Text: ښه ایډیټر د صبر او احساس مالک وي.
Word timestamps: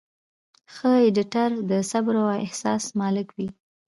ښه 0.73 0.91
ایډیټر 1.03 1.49
د 1.69 1.71
صبر 1.91 2.15
او 2.21 2.27
احساس 2.47 2.83
مالک 2.99 3.27
وي. 3.37 3.47